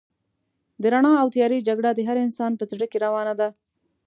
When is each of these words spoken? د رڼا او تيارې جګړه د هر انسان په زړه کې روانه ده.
د 0.81 0.83
رڼا 0.93 1.11
او 1.21 1.27
تيارې 1.35 1.65
جګړه 1.67 1.89
د 1.93 1.99
هر 2.07 2.17
انسان 2.25 2.51
په 2.59 2.63
زړه 2.71 2.85
کې 2.91 2.97
روانه 3.05 3.33
ده. 3.39 3.49